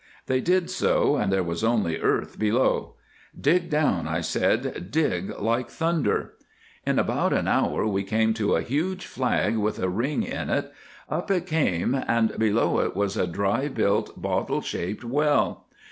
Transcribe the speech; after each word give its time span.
"They 0.25 0.41
did 0.41 0.71
so, 0.71 1.15
and 1.17 1.31
there 1.31 1.43
was 1.43 1.63
only 1.63 1.99
earth 1.99 2.39
below. 2.39 2.95
"'Dig 3.39 3.69
down,' 3.69 4.07
I 4.07 4.21
said, 4.21 4.89
'dig 4.89 5.37
like 5.39 5.69
thunder,' 5.69 6.33
"In 6.87 6.97
about 6.97 7.33
an 7.33 7.47
hour 7.47 7.85
we 7.85 8.01
came 8.03 8.33
to 8.33 8.55
a 8.55 8.63
huge 8.63 9.05
flag 9.05 9.57
with 9.57 9.77
a 9.77 9.89
ring 9.89 10.23
in 10.23 10.49
it. 10.49 10.73
Up 11.07 11.29
it 11.29 11.45
came, 11.45 11.93
and 11.93 12.35
below 12.39 12.79
it 12.79 12.95
was 12.95 13.15
a 13.15 13.27
dryly 13.27 13.69
built 13.69 14.19
bottle 14.19 14.61
shaped 14.61 15.03
well. 15.03 15.67